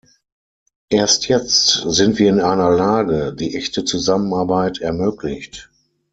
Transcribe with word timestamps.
Erst 0.89 1.27
jetzt 1.27 1.83
sind 1.87 2.17
wir 2.17 2.27
in 2.31 2.41
einer 2.41 2.71
Lage, 2.71 3.35
die 3.35 3.55
echte 3.55 3.83
Zusammenarbeit 3.85 4.79
ermöglicht. 4.79 5.69